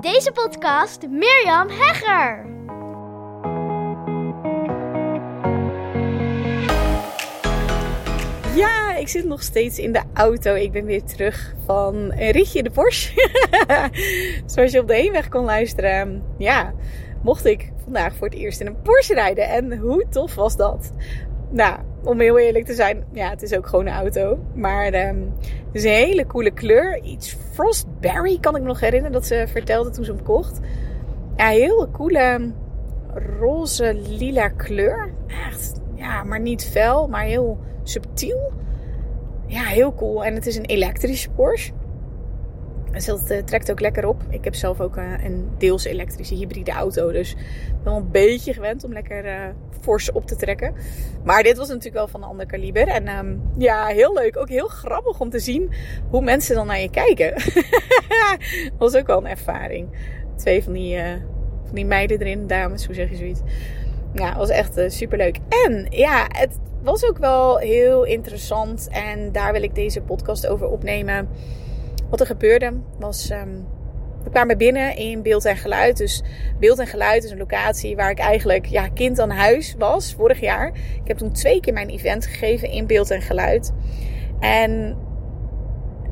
Deze 0.00 0.32
podcast 0.32 1.08
Mirjam 1.08 1.68
Hegger. 1.68 2.46
Ja, 8.54 8.94
ik 8.96 9.08
zit 9.08 9.24
nog 9.24 9.42
steeds 9.42 9.78
in 9.78 9.92
de 9.92 10.02
auto. 10.14 10.54
Ik 10.54 10.72
ben 10.72 10.84
weer 10.84 11.04
terug 11.04 11.54
van 11.66 11.94
een 11.94 12.30
ritje 12.30 12.58
in 12.58 12.64
de 12.64 12.70
Porsche. 12.70 13.28
Zoals 14.46 14.72
je 14.72 14.80
op 14.80 14.88
de 14.88 14.94
heenweg 14.94 15.28
kon 15.28 15.44
luisteren. 15.44 16.22
Ja, 16.36 16.74
mocht 17.22 17.44
ik 17.44 17.72
vandaag 17.84 18.14
voor 18.14 18.26
het 18.28 18.36
eerst 18.36 18.60
in 18.60 18.66
een 18.66 18.82
Porsche 18.82 19.14
rijden. 19.14 19.48
En 19.48 19.78
hoe 19.78 20.06
tof 20.08 20.34
was 20.34 20.56
dat? 20.56 20.92
Nou, 21.50 21.78
om 22.04 22.20
heel 22.20 22.38
eerlijk 22.38 22.64
te 22.64 22.74
zijn, 22.74 23.04
ja, 23.12 23.30
het 23.30 23.42
is 23.42 23.56
ook 23.56 23.66
gewoon 23.66 23.86
een 23.86 23.92
auto. 23.92 24.38
Maar 24.54 25.08
um, 25.08 25.32
het 25.38 25.72
is 25.72 25.84
een 25.84 25.90
hele 25.90 26.26
coole 26.26 26.50
kleur. 26.50 27.00
Iets 27.02 27.36
Frostberry 27.52 28.38
kan 28.40 28.56
ik 28.56 28.62
me 28.62 28.68
nog 28.68 28.80
herinneren 28.80 29.12
dat 29.12 29.26
ze 29.26 29.44
vertelde 29.48 29.90
toen 29.90 30.04
ze 30.04 30.12
hem 30.12 30.22
kocht. 30.22 30.60
Ja, 31.36 31.48
heel 31.48 31.88
coole 31.90 32.52
roze 33.38 33.94
lila 33.94 34.48
kleur. 34.48 35.12
Echt, 35.48 35.80
ja, 35.94 36.24
maar 36.24 36.40
niet 36.40 36.64
fel, 36.64 37.08
maar 37.08 37.24
heel 37.24 37.58
subtiel. 37.82 38.52
Ja, 39.46 39.62
heel 39.62 39.94
cool. 39.94 40.24
En 40.24 40.34
het 40.34 40.46
is 40.46 40.56
een 40.56 40.64
elektrische 40.64 41.30
Porsche. 41.30 41.72
Dus 42.92 43.04
dat 43.04 43.30
uh, 43.30 43.38
trekt 43.38 43.70
ook 43.70 43.80
lekker 43.80 44.06
op. 44.06 44.22
Ik 44.30 44.44
heb 44.44 44.54
zelf 44.54 44.80
ook 44.80 44.96
uh, 44.96 45.24
een 45.24 45.48
deels 45.58 45.84
elektrische 45.84 46.34
hybride 46.34 46.70
auto. 46.70 47.12
Dus 47.12 47.36
wel 47.84 47.96
een 47.96 48.10
beetje 48.10 48.52
gewend 48.52 48.84
om 48.84 48.92
lekker 48.92 49.24
uh, 49.24 49.40
fors 49.80 50.12
op 50.12 50.26
te 50.26 50.36
trekken. 50.36 50.74
Maar 51.24 51.42
dit 51.42 51.56
was 51.56 51.68
natuurlijk 51.68 51.94
wel 51.94 52.08
van 52.08 52.22
een 52.22 52.28
ander 52.28 52.46
kaliber. 52.46 52.88
En 52.88 53.08
um, 53.18 53.42
ja, 53.58 53.86
heel 53.86 54.14
leuk. 54.14 54.36
Ook 54.36 54.48
heel 54.48 54.68
grappig 54.68 55.20
om 55.20 55.30
te 55.30 55.38
zien 55.38 55.72
hoe 56.10 56.22
mensen 56.22 56.54
dan 56.54 56.66
naar 56.66 56.80
je 56.80 56.90
kijken. 56.90 57.34
was 58.78 58.94
ook 58.94 59.06
wel 59.06 59.18
een 59.18 59.26
ervaring. 59.26 59.88
Twee 60.36 60.62
van 60.62 60.72
die, 60.72 60.98
van 61.64 61.74
die 61.74 61.86
meiden 61.86 62.18
erin, 62.20 62.46
dames, 62.46 62.86
hoe 62.86 62.94
zeg 62.94 63.10
je 63.10 63.16
zoiets. 63.16 63.40
Ja, 64.12 64.36
was 64.36 64.48
echt 64.48 64.80
super 64.86 65.18
leuk. 65.18 65.38
En 65.66 65.86
ja, 65.90 66.26
het 66.28 66.58
was 66.82 67.04
ook 67.04 67.18
wel 67.18 67.58
heel 67.58 68.04
interessant. 68.04 68.88
En 68.90 69.32
daar 69.32 69.52
wil 69.52 69.62
ik 69.62 69.74
deze 69.74 70.00
podcast 70.00 70.46
over 70.46 70.68
opnemen. 70.68 71.28
Wat 72.10 72.20
er 72.20 72.26
gebeurde 72.26 72.72
was. 72.98 73.30
Um, 73.30 73.66
we 74.24 74.30
kwamen 74.30 74.58
binnen 74.58 74.96
in 74.96 75.22
beeld 75.22 75.44
en 75.44 75.56
geluid. 75.56 75.96
Dus 75.96 76.22
beeld 76.58 76.78
en 76.78 76.86
geluid 76.86 77.24
is 77.24 77.30
een 77.30 77.38
locatie 77.38 77.96
waar 77.96 78.10
ik 78.10 78.18
eigenlijk 78.18 78.66
ja, 78.66 78.88
kind 78.88 79.18
aan 79.18 79.30
huis 79.30 79.74
was 79.78 80.14
vorig 80.14 80.40
jaar. 80.40 80.68
Ik 81.02 81.08
heb 81.08 81.16
toen 81.16 81.32
twee 81.32 81.60
keer 81.60 81.72
mijn 81.72 81.88
event 81.88 82.26
gegeven 82.26 82.70
in 82.70 82.86
beeld 82.86 83.10
en 83.10 83.22
geluid. 83.22 83.72
En 84.40 84.96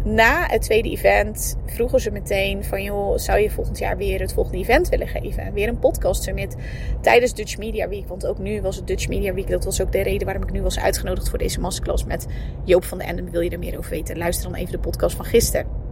na 0.05 0.47
het 0.47 0.63
tweede 0.63 0.91
event 0.91 1.57
vroegen 1.67 2.01
ze 2.01 2.11
meteen 2.11 2.65
van 2.65 2.83
joh, 2.83 3.17
zou 3.19 3.39
je 3.39 3.51
volgend 3.51 3.79
jaar 3.79 3.97
weer 3.97 4.21
het 4.21 4.33
volgende 4.33 4.59
event 4.59 4.89
willen 4.89 5.09
geven? 5.09 5.53
Weer 5.53 5.69
een 5.69 5.79
podcast 5.79 6.23
summit 6.23 6.57
tijdens 7.01 7.35
Dutch 7.35 7.59
Media 7.59 7.89
Week. 7.89 8.09
Want 8.09 8.27
ook 8.27 8.39
nu 8.39 8.63
was 8.63 8.77
het 8.77 8.87
Dutch 8.87 9.09
Media 9.09 9.35
Week. 9.35 9.51
Dat 9.51 9.65
was 9.65 9.81
ook 9.81 9.93
de 9.93 10.03
reden 10.03 10.25
waarom 10.25 10.43
ik 10.43 10.53
nu 10.53 10.63
was 10.63 10.79
uitgenodigd 10.79 11.29
voor 11.29 11.39
deze 11.39 11.61
masterclass 11.61 12.05
met 12.05 12.27
Joop 12.65 12.85
van 12.85 12.99
den 12.99 13.07
Ende. 13.07 13.31
Wil 13.31 13.41
je 13.41 13.51
er 13.51 13.59
meer 13.59 13.79
over 13.79 13.91
weten? 13.91 14.19
Luister 14.19 14.51
dan 14.51 14.59
even 14.59 14.73
de 14.73 14.79
podcast 14.79 15.17
van 15.17 15.25
gisteren. 15.25 15.86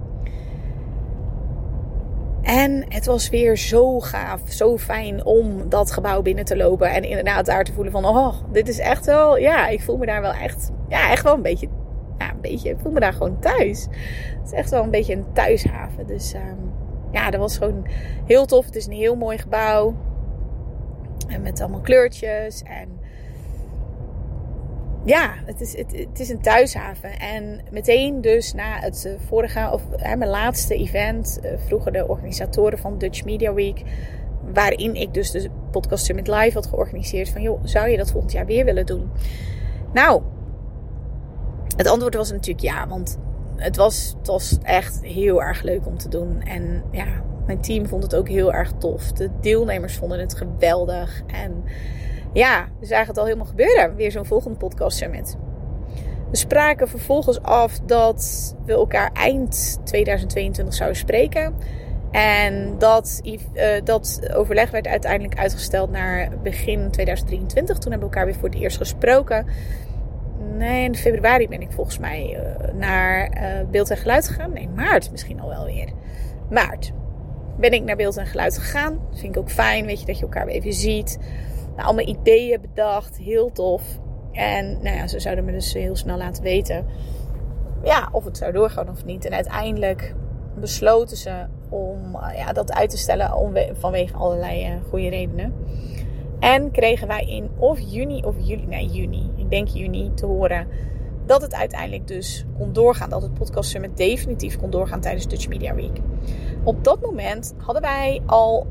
En 2.45 2.84
het 2.89 3.06
was 3.06 3.28
weer 3.28 3.59
zo 3.59 4.00
gaaf, 4.00 4.41
zo 4.48 4.78
fijn 4.78 5.25
om 5.25 5.69
dat 5.69 5.91
gebouw 5.91 6.23
binnen 6.23 6.45
te 6.45 6.56
lopen. 6.56 6.91
En 6.91 7.05
inderdaad 7.05 7.47
daar 7.47 7.64
te 7.64 7.73
voelen 7.73 7.92
van, 7.92 8.05
oh, 8.05 8.34
dit 8.53 8.69
is 8.69 8.78
echt 8.78 9.06
wel, 9.06 9.39
ja, 9.39 9.69
ik 9.69 9.83
voel 9.83 9.97
me 9.97 10.06
daar 10.06 10.20
wel 10.20 10.33
echt, 10.33 10.70
ja, 10.89 11.11
echt 11.11 11.22
wel 11.22 11.34
een 11.34 11.42
beetje, 11.42 11.69
ja, 12.19 12.31
een 12.31 12.41
beetje, 12.41 12.70
ik 12.70 12.78
voel 12.78 12.92
me 12.92 13.00
daar 13.00 13.12
gewoon 13.12 13.39
thuis. 13.39 13.87
Het 14.39 14.47
is 14.47 14.53
echt 14.53 14.70
wel 14.70 14.83
een 14.83 14.91
beetje 14.91 15.15
een 15.15 15.33
thuishaven. 15.33 16.06
Dus 16.06 16.34
um, 16.34 16.72
ja, 17.12 17.31
dat 17.31 17.41
was 17.41 17.59
gewoon 17.59 17.87
heel 18.27 18.47
tof. 18.47 18.65
Het 18.65 18.77
is 18.77 18.87
een 18.87 18.92
heel 18.92 19.17
mooi 19.17 19.39
gebouw. 19.39 19.95
En 21.28 21.42
met 21.42 21.61
allemaal 21.61 21.81
kleurtjes 21.81 22.62
en 22.62 22.89
ja, 25.04 25.34
het 25.44 25.60
is, 25.60 25.76
het, 25.76 26.20
is 26.20 26.28
een 26.28 26.41
thuishaven. 26.41 27.19
En 27.19 27.60
meteen 27.70 28.20
dus 28.20 28.53
na 28.53 28.81
het 28.81 29.16
vorige, 29.26 29.70
of 29.72 29.82
hè, 29.97 30.16
mijn 30.16 30.31
laatste 30.31 30.75
event, 30.75 31.38
uh, 31.42 31.50
vroegen 31.66 31.92
de 31.92 32.09
organisatoren 32.09 32.78
van 32.78 32.98
Dutch 32.98 33.25
Media 33.25 33.54
Week, 33.54 33.82
waarin 34.53 34.94
ik 34.94 35.15
dus 35.15 35.31
de 35.31 35.50
podcast 35.70 36.04
Summit 36.04 36.28
Live 36.28 36.53
had 36.53 36.66
georganiseerd, 36.66 37.28
van 37.28 37.42
joh, 37.42 37.60
zou 37.65 37.88
je 37.88 37.97
dat 37.97 38.10
volgend 38.10 38.32
jaar 38.32 38.47
weer 38.47 38.65
willen 38.65 38.87
doen? 38.87 39.10
Nou, 39.92 40.22
het 41.76 41.86
antwoord 41.86 42.15
was 42.15 42.31
natuurlijk 42.31 42.65
ja, 42.65 42.88
want 42.88 43.19
het 43.56 43.76
was, 43.76 44.15
het 44.19 44.26
was 44.26 44.59
echt 44.62 45.03
heel 45.03 45.42
erg 45.42 45.62
leuk 45.62 45.86
om 45.86 45.98
te 45.98 46.09
doen. 46.09 46.42
En 46.42 46.82
ja, 46.91 47.06
mijn 47.47 47.60
team 47.60 47.86
vond 47.86 48.03
het 48.03 48.15
ook 48.15 48.28
heel 48.28 48.53
erg 48.53 48.72
tof. 48.78 49.12
De 49.12 49.31
deelnemers 49.41 49.97
vonden 49.97 50.19
het 50.19 50.34
geweldig. 50.34 51.22
En 51.26 51.65
ja, 52.34 52.69
we 52.81 52.87
zagen 52.87 53.09
het 53.09 53.19
al 53.19 53.25
helemaal 53.25 53.47
gebeuren. 53.47 53.95
Weer 53.95 54.11
zo'n 54.11 54.25
volgende 54.25 54.59
podcast 54.59 54.97
summit. 54.97 55.37
We 56.31 56.37
spraken 56.37 56.89
vervolgens 56.89 57.43
af 57.43 57.81
dat 57.81 58.55
we 58.65 58.72
elkaar 58.72 59.11
eind 59.12 59.81
2022 59.84 60.75
zouden 60.75 60.99
spreken. 60.99 61.55
En 62.11 62.78
dat, 62.78 63.21
uh, 63.25 63.39
dat 63.84 64.21
overleg 64.34 64.71
werd 64.71 64.87
uiteindelijk 64.87 65.39
uitgesteld 65.39 65.91
naar 65.91 66.28
begin 66.43 66.91
2023. 66.91 67.78
Toen 67.78 67.91
hebben 67.91 68.09
we 68.09 68.15
elkaar 68.15 68.31
weer 68.31 68.41
voor 68.41 68.49
het 68.49 68.59
eerst 68.59 68.77
gesproken. 68.77 69.47
Nee, 70.56 70.84
in 70.84 70.97
februari 70.97 71.49
ben 71.49 71.61
ik 71.61 71.72
volgens 71.72 71.99
mij 71.99 72.39
uh, 72.39 72.75
naar 72.75 73.31
uh, 73.37 73.71
beeld 73.71 73.91
en 73.91 73.97
geluid 73.97 74.28
gegaan. 74.28 74.53
Nee, 74.53 74.69
maart 74.69 75.11
misschien 75.11 75.41
al 75.41 75.49
wel 75.49 75.65
weer. 75.65 75.89
Maart 76.51 76.93
ben 77.59 77.72
ik 77.72 77.83
naar 77.83 77.97
beeld 77.97 78.16
en 78.16 78.27
geluid 78.27 78.59
gegaan. 78.59 78.99
Vind 79.12 79.37
ik 79.37 79.43
ook 79.43 79.51
fijn, 79.51 79.87
weet 79.87 80.01
je, 80.01 80.06
dat 80.06 80.19
je 80.19 80.22
elkaar 80.22 80.47
weer 80.47 80.55
even 80.55 80.72
ziet. 80.72 81.19
Nou, 81.76 81.86
allemaal 81.86 82.06
ideeën 82.06 82.60
bedacht. 82.60 83.18
Heel 83.18 83.52
tof. 83.52 83.82
En 84.32 84.82
nou 84.82 84.96
ja, 84.96 85.06
ze 85.06 85.20
zouden 85.20 85.44
me 85.44 85.52
dus 85.52 85.72
heel 85.72 85.96
snel 85.96 86.16
laten 86.16 86.42
weten. 86.42 86.86
Ja, 87.82 88.08
of 88.12 88.24
het 88.24 88.36
zou 88.36 88.52
doorgaan 88.52 88.88
of 88.88 89.04
niet. 89.04 89.24
En 89.24 89.32
uiteindelijk 89.32 90.14
besloten 90.60 91.16
ze 91.16 91.46
om 91.68 92.14
uh, 92.14 92.38
ja, 92.38 92.52
dat 92.52 92.72
uit 92.72 92.90
te 92.90 92.98
stellen 92.98 93.30
vanwege 93.78 94.14
allerlei 94.14 94.66
uh, 94.66 94.74
goede 94.88 95.08
redenen. 95.08 95.54
En 96.40 96.70
kregen 96.70 97.08
wij 97.08 97.24
in 97.24 97.50
of 97.56 97.78
juni 97.80 98.22
of 98.22 98.34
juli, 98.38 98.66
nee 98.66 98.86
juni, 98.86 99.30
ik 99.36 99.50
denk 99.50 99.68
juni, 99.68 100.14
te 100.14 100.26
horen 100.26 100.66
dat 101.26 101.42
het 101.42 101.54
uiteindelijk 101.54 102.06
dus 102.06 102.44
kon 102.58 102.72
doorgaan. 102.72 103.10
Dat 103.10 103.22
het 103.22 103.34
podcast 103.34 103.70
summit 103.70 103.96
definitief 103.96 104.56
kon 104.56 104.70
doorgaan 104.70 105.00
tijdens 105.00 105.28
Dutch 105.28 105.48
Media 105.48 105.74
Week. 105.74 106.00
Op 106.62 106.84
dat 106.84 107.00
moment 107.00 107.54
hadden 107.58 107.82
wij 107.82 108.22
al 108.26 108.66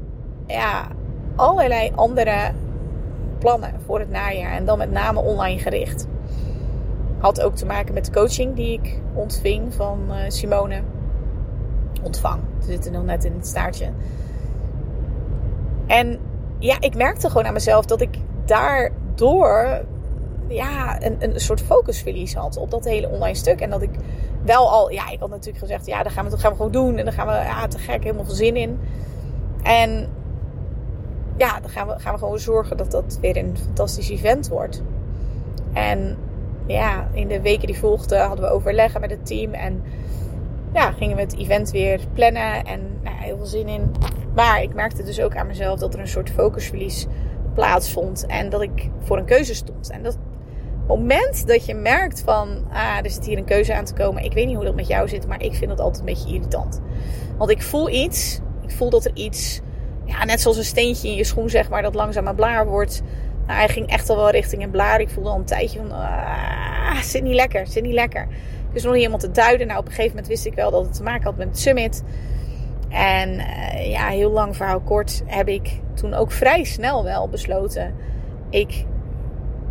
ja, 0.47 0.87
allerlei 1.35 1.91
andere 1.95 2.51
plannen 3.43 3.73
voor 3.85 3.99
het 3.99 4.09
najaar. 4.09 4.51
En 4.51 4.65
dan 4.65 4.77
met 4.77 4.91
name 4.91 5.19
online 5.19 5.59
gericht. 5.59 6.07
Had 7.19 7.41
ook 7.41 7.55
te 7.55 7.65
maken 7.65 7.93
met 7.93 8.05
de 8.05 8.11
coaching 8.11 8.55
die 8.55 8.79
ik 8.81 8.99
ontving 9.13 9.73
van 9.73 9.99
uh, 10.09 10.15
Simone. 10.27 10.81
Ontvang. 12.03 12.41
We 12.59 12.65
zitten 12.65 12.91
nog 12.91 13.03
net 13.03 13.23
in 13.23 13.33
het 13.33 13.47
staartje. 13.47 13.89
En 15.87 16.19
ja, 16.59 16.75
ik 16.79 16.95
merkte 16.95 17.27
gewoon 17.27 17.45
aan 17.45 17.53
mezelf 17.53 17.85
dat 17.85 18.01
ik 18.01 18.17
daardoor 18.45 19.85
ja, 20.47 21.01
een, 21.01 21.15
een 21.19 21.39
soort 21.39 21.61
focusverlies 21.61 22.33
had 22.33 22.57
op 22.57 22.71
dat 22.71 22.85
hele 22.85 23.09
online 23.09 23.35
stuk. 23.35 23.61
En 23.61 23.69
dat 23.69 23.81
ik 23.81 23.91
wel 24.45 24.69
al, 24.69 24.91
ja, 24.91 25.09
ik 25.09 25.19
had 25.19 25.29
natuurlijk 25.29 25.57
gezegd, 25.57 25.85
ja, 25.85 26.03
dan 26.03 26.11
gaan 26.11 26.25
we 26.25 26.31
het 26.31 26.39
gaan 26.39 26.51
we 26.51 26.57
gewoon 26.57 26.71
doen. 26.71 26.97
En 26.97 27.05
dan 27.05 27.13
gaan 27.13 27.27
we, 27.27 27.33
ja, 27.33 27.67
te 27.67 27.77
gek, 27.77 28.03
helemaal 28.03 28.25
veel 28.25 28.33
zin 28.33 28.55
in. 28.55 28.79
En 29.63 30.09
ja, 31.37 31.59
dan 31.59 31.69
gaan 31.69 31.87
we, 31.87 31.99
gaan 31.99 32.13
we 32.13 32.19
gewoon 32.19 32.39
zorgen 32.39 32.77
dat 32.77 32.91
dat 32.91 33.17
weer 33.21 33.37
een 33.37 33.57
fantastisch 33.57 34.09
event 34.09 34.49
wordt. 34.49 34.81
En 35.73 36.17
ja, 36.65 37.07
in 37.13 37.27
de 37.27 37.41
weken 37.41 37.67
die 37.67 37.77
volgden 37.77 38.25
hadden 38.25 38.45
we 38.45 38.51
overleggen 38.51 39.01
met 39.01 39.09
het 39.09 39.25
team. 39.25 39.53
En 39.53 39.83
ja, 40.73 40.91
gingen 40.91 41.15
we 41.15 41.21
het 41.21 41.37
event 41.37 41.71
weer 41.71 41.99
plannen. 42.13 42.63
En 42.63 42.99
nou, 43.01 43.15
heel 43.17 43.37
veel 43.37 43.45
zin 43.45 43.67
in. 43.67 43.91
Maar 44.35 44.61
ik 44.61 44.73
merkte 44.73 45.03
dus 45.03 45.21
ook 45.21 45.35
aan 45.35 45.47
mezelf 45.47 45.79
dat 45.79 45.93
er 45.93 45.99
een 45.99 46.07
soort 46.07 46.29
focusverlies 46.29 47.07
plaatsvond. 47.53 48.25
En 48.25 48.49
dat 48.49 48.61
ik 48.61 48.89
voor 48.99 49.17
een 49.17 49.25
keuze 49.25 49.55
stond. 49.55 49.89
En 49.89 50.03
dat 50.03 50.17
moment 50.87 51.47
dat 51.47 51.65
je 51.65 51.73
merkt 51.73 52.21
van, 52.21 52.65
ah, 52.71 52.97
er 53.03 53.09
zit 53.09 53.25
hier 53.25 53.37
een 53.37 53.45
keuze 53.45 53.75
aan 53.75 53.85
te 53.85 53.93
komen. 53.93 54.23
Ik 54.23 54.33
weet 54.33 54.45
niet 54.45 54.55
hoe 54.55 54.65
dat 54.65 54.75
met 54.75 54.87
jou 54.87 55.07
zit, 55.07 55.27
maar 55.27 55.41
ik 55.41 55.53
vind 55.53 55.69
dat 55.69 55.79
altijd 55.79 55.99
een 55.99 56.13
beetje 56.13 56.33
irritant. 56.33 56.81
Want 57.37 57.49
ik 57.49 57.61
voel 57.61 57.89
iets. 57.89 58.39
Ik 58.61 58.71
voel 58.71 58.89
dat 58.89 59.05
er 59.05 59.11
iets 59.13 59.61
ja, 60.05 60.25
net 60.25 60.41
zoals 60.41 60.57
een 60.57 60.63
steentje 60.63 61.07
in 61.07 61.15
je 61.15 61.23
schoen, 61.23 61.49
zeg 61.49 61.69
maar, 61.69 61.81
dat 61.81 61.95
langzaam 61.95 62.27
een 62.27 62.35
blaar 62.35 62.65
wordt. 62.65 63.01
Nou, 63.45 63.57
hij 63.57 63.67
ging 63.67 63.87
echt 63.89 64.09
al 64.09 64.15
wel 64.15 64.29
richting 64.29 64.63
een 64.63 64.71
blaar. 64.71 64.99
Ik 64.99 65.09
voelde 65.09 65.29
al 65.29 65.37
een 65.37 65.45
tijdje 65.45 65.79
van, 65.79 65.91
ah, 65.91 67.01
zit 67.01 67.23
niet 67.23 67.35
lekker, 67.35 67.67
zit 67.67 67.83
niet 67.83 67.93
lekker. 67.93 68.27
Dus 68.73 68.83
nog 68.83 68.91
niet 68.91 69.01
helemaal 69.01 69.19
te 69.19 69.31
duiden. 69.31 69.67
Nou, 69.67 69.79
op 69.79 69.85
een 69.85 69.91
gegeven 69.91 70.15
moment 70.15 70.27
wist 70.27 70.45
ik 70.45 70.53
wel 70.53 70.71
dat 70.71 70.85
het 70.85 70.93
te 70.93 71.03
maken 71.03 71.23
had 71.23 71.37
met 71.37 71.47
het 71.47 71.59
summit. 71.59 72.03
En 72.89 73.29
uh, 73.29 73.91
ja, 73.91 74.07
heel 74.07 74.31
lang 74.31 74.55
verhaal 74.55 74.81
kort 74.81 75.23
heb 75.25 75.47
ik 75.47 75.79
toen 75.93 76.13
ook 76.13 76.31
vrij 76.31 76.63
snel 76.63 77.03
wel 77.03 77.29
besloten. 77.29 77.95
Ik 78.49 78.85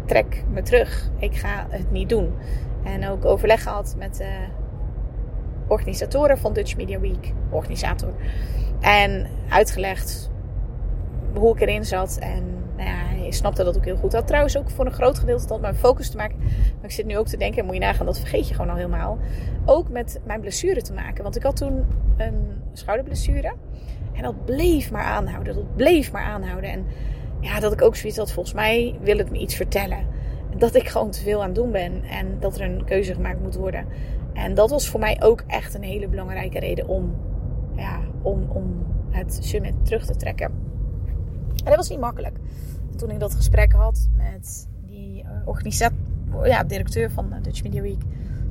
trek 0.06 0.44
me 0.48 0.62
terug. 0.62 1.10
Ik 1.18 1.36
ga 1.36 1.66
het 1.68 1.90
niet 1.90 2.08
doen. 2.08 2.34
En 2.84 3.08
ook 3.08 3.24
overleg 3.24 3.62
gehad 3.62 3.94
met 3.98 4.16
de 4.16 4.30
organisatoren 5.68 6.38
van 6.38 6.52
Dutch 6.52 6.76
Media 6.76 7.00
Week. 7.00 7.32
Organisator. 7.50 8.12
En 8.82 9.26
uitgelegd 9.48 10.30
hoe 11.34 11.54
ik 11.54 11.60
erin 11.60 11.84
zat. 11.84 12.18
En 12.20 12.44
nou 12.76 12.88
ja, 12.88 13.22
hij 13.22 13.30
snapte 13.30 13.64
dat 13.64 13.76
ook 13.76 13.84
heel 13.84 13.96
goed. 13.96 14.12
Had 14.12 14.26
trouwens 14.26 14.58
ook 14.58 14.70
voor 14.70 14.86
een 14.86 14.92
groot 14.92 15.18
gedeelte 15.18 15.46
tot 15.46 15.60
mijn 15.60 15.74
focus 15.74 16.10
te 16.10 16.16
maken. 16.16 16.38
Maar 16.38 16.84
ik 16.84 16.90
zit 16.90 17.06
nu 17.06 17.18
ook 17.18 17.26
te 17.26 17.36
denken, 17.36 17.64
moet 17.64 17.74
je 17.74 17.80
nagaan, 17.80 18.06
dat 18.06 18.18
vergeet 18.18 18.48
je 18.48 18.54
gewoon 18.54 18.70
al 18.70 18.76
helemaal. 18.76 19.18
Ook 19.64 19.88
met 19.88 20.20
mijn 20.24 20.40
blessure 20.40 20.82
te 20.82 20.92
maken. 20.92 21.22
Want 21.22 21.36
ik 21.36 21.42
had 21.42 21.56
toen 21.56 21.84
een 22.16 22.62
schouderblessure. 22.72 23.52
En 24.12 24.22
dat 24.22 24.44
bleef 24.44 24.90
maar 24.90 25.04
aanhouden. 25.04 25.54
Dat 25.54 25.76
bleef 25.76 26.12
maar 26.12 26.24
aanhouden. 26.24 26.70
En 26.70 26.86
ja, 27.40 27.60
dat 27.60 27.72
ik 27.72 27.82
ook 27.82 27.96
zoiets 27.96 28.18
had, 28.18 28.32
volgens 28.32 28.54
mij 28.54 28.98
wil 29.00 29.18
het 29.18 29.30
me 29.30 29.38
iets 29.38 29.54
vertellen. 29.54 30.06
Dat 30.56 30.74
ik 30.74 30.88
gewoon 30.88 31.10
te 31.10 31.20
veel 31.20 31.40
aan 31.40 31.46
het 31.46 31.54
doen 31.54 31.70
ben. 31.70 32.04
En 32.04 32.36
dat 32.40 32.54
er 32.54 32.62
een 32.62 32.84
keuze 32.84 33.14
gemaakt 33.14 33.40
moet 33.40 33.54
worden. 33.54 33.86
En 34.32 34.54
dat 34.54 34.70
was 34.70 34.88
voor 34.88 35.00
mij 35.00 35.22
ook 35.22 35.44
echt 35.46 35.74
een 35.74 35.82
hele 35.82 36.08
belangrijke 36.08 36.58
reden 36.58 36.88
om, 36.88 37.16
ja, 37.76 38.00
om, 38.22 38.46
om 38.48 38.86
het 39.10 39.38
summit 39.40 39.74
terug 39.82 40.06
te 40.06 40.16
trekken. 40.16 40.46
En 41.46 41.64
dat 41.64 41.76
was 41.76 41.88
niet 41.88 42.00
makkelijk. 42.00 42.36
Toen 42.96 43.10
ik 43.10 43.20
dat 43.20 43.34
gesprek 43.34 43.72
had 43.72 44.08
met 44.16 44.68
die 44.86 45.22
uh, 45.22 45.30
organisatie, 45.44 45.96
ja, 46.42 46.64
directeur 46.64 47.10
van 47.10 47.32
Dutch 47.42 47.62
Media 47.62 47.82
Week. 47.82 48.02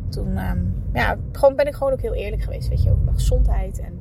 Toen 0.10 0.38
um, 0.50 0.74
ja, 0.94 1.18
gewoon, 1.32 1.56
ben 1.56 1.68
ik 1.68 1.74
gewoon 1.74 1.94
ook 1.94 2.02
heel 2.02 2.14
eerlijk 2.14 2.42
geweest. 2.42 2.70
Weet 2.70 2.84
je, 2.84 2.92
over 2.92 3.04
mijn 3.04 3.16
gezondheid 3.16 3.80
en 3.80 4.00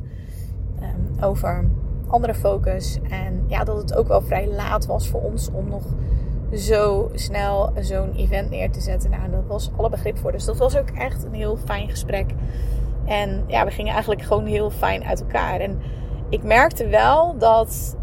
um, 0.83 1.25
over 1.25 1.65
andere 2.07 2.35
focus. 2.35 2.99
En 3.11 3.45
ja, 3.47 3.65
dat 3.65 3.77
het 3.77 3.95
ook 3.95 4.09
wel 4.09 4.23
vrij 4.23 4.49
laat 4.49 4.87
was 4.87 5.09
voor 5.09 5.23
ons 5.23 5.51
om 5.51 5.69
nog 5.69 5.85
zo 6.55 7.11
snel 7.15 7.73
zo'n 7.81 8.15
event 8.15 8.51
neer 8.51 8.71
te 8.71 8.81
zetten. 8.81 9.11
Nou, 9.11 9.31
dat 9.31 9.47
was 9.47 9.71
alle 9.77 9.91
begrip 9.91 10.19
voor. 10.19 10.33
Dus 10.33 10.45
dat 10.45 10.57
was 10.57 10.77
ook 10.77 10.91
echt 10.91 11.25
een 11.25 11.35
heel 11.35 11.57
fijn 11.57 11.89
gesprek. 11.89 12.35
En 13.11 13.45
ja, 13.47 13.65
we 13.65 13.71
gingen 13.71 13.93
eigenlijk 13.93 14.23
gewoon 14.23 14.47
heel 14.47 14.71
fijn 14.71 15.05
uit 15.05 15.21
elkaar. 15.21 15.61
En 15.61 15.81
ik 16.29 16.43
merkte 16.43 16.87
wel 16.89 17.39
dat 17.39 17.97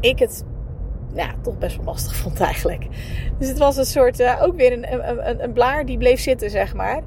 ik 0.00 0.18
het 0.18 0.44
toch 1.42 1.58
best 1.58 1.76
wel 1.76 1.84
lastig 1.84 2.16
vond 2.22 2.40
eigenlijk. 2.40 2.86
Dus 3.38 3.48
het 3.48 3.58
was 3.58 3.76
een 3.76 3.84
soort, 3.84 4.20
uh, 4.20 4.42
ook 4.42 4.56
weer 4.56 4.72
een, 4.72 4.92
een, 4.92 5.42
een, 5.42 5.52
blaar 5.52 5.86
die 5.86 5.98
bleef 5.98 6.20
zitten, 6.20 6.50
zeg 6.50 6.74
maar. 6.74 7.02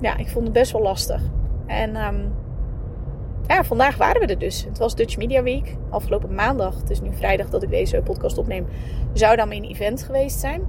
Ja, 0.00 0.16
ik 0.16 0.28
vond 0.28 0.44
het 0.44 0.52
best 0.52 0.72
wel 0.72 0.82
lastig. 0.82 1.22
En 1.66 1.96
um, 1.96 2.34
ja, 3.46 3.64
vandaag 3.64 3.96
waren 3.96 4.20
we 4.20 4.26
er 4.26 4.38
dus. 4.38 4.64
Het 4.64 4.78
was 4.78 4.94
Dutch 4.94 5.16
Media 5.16 5.42
Week. 5.42 5.76
Afgelopen 5.90 6.34
maandag, 6.34 6.76
het 6.76 6.90
is 6.90 7.00
nu 7.00 7.10
vrijdag 7.16 7.48
dat 7.48 7.62
ik 7.62 7.70
deze 7.70 8.02
podcast 8.02 8.38
opneem, 8.38 8.66
zou 9.12 9.36
dan 9.36 9.48
mijn 9.48 9.64
event 9.64 10.02
geweest 10.02 10.40
zijn. 10.40 10.62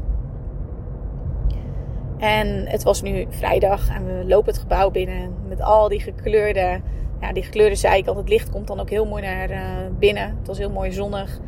En 2.17 2.67
het 2.67 2.83
was 2.83 3.01
nu 3.01 3.25
vrijdag 3.29 3.89
en 3.89 4.05
we 4.05 4.25
lopen 4.25 4.51
het 4.51 4.61
gebouw 4.61 4.91
binnen 4.91 5.33
met 5.47 5.61
al 5.61 5.89
die 5.89 5.99
gekleurde, 5.99 6.81
ja, 7.21 7.33
die 7.33 7.43
gekleurde 7.43 7.75
zijkant. 7.75 8.17
Het 8.17 8.29
licht 8.29 8.49
komt 8.49 8.67
dan 8.67 8.79
ook 8.79 8.89
heel 8.89 9.05
mooi 9.05 9.21
naar 9.21 9.51
uh, 9.51 9.59
binnen. 9.99 10.35
Het 10.37 10.47
was 10.47 10.57
heel 10.57 10.71
mooi 10.71 10.91
zonnig. 10.91 11.39